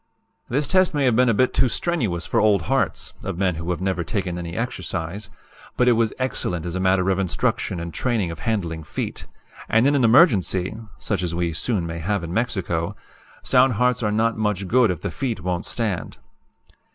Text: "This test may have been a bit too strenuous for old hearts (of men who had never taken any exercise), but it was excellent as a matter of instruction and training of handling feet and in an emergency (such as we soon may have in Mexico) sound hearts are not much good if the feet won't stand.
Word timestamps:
"This 0.49 0.67
test 0.67 0.95
may 0.95 1.05
have 1.05 1.15
been 1.15 1.29
a 1.29 1.33
bit 1.35 1.53
too 1.53 1.69
strenuous 1.69 2.25
for 2.25 2.39
old 2.39 2.63
hearts 2.63 3.13
(of 3.21 3.37
men 3.37 3.53
who 3.53 3.69
had 3.69 3.81
never 3.81 4.03
taken 4.03 4.35
any 4.39 4.57
exercise), 4.57 5.29
but 5.77 5.87
it 5.87 5.91
was 5.91 6.11
excellent 6.17 6.65
as 6.65 6.73
a 6.73 6.79
matter 6.79 7.11
of 7.11 7.19
instruction 7.19 7.79
and 7.79 7.93
training 7.93 8.31
of 8.31 8.39
handling 8.39 8.81
feet 8.81 9.27
and 9.69 9.85
in 9.85 9.93
an 9.93 10.03
emergency 10.03 10.75
(such 10.97 11.21
as 11.21 11.35
we 11.35 11.53
soon 11.53 11.85
may 11.85 11.99
have 11.99 12.23
in 12.23 12.33
Mexico) 12.33 12.95
sound 13.43 13.73
hearts 13.73 14.01
are 14.01 14.11
not 14.11 14.35
much 14.39 14.67
good 14.67 14.89
if 14.89 15.01
the 15.01 15.11
feet 15.11 15.41
won't 15.43 15.67
stand. 15.67 16.17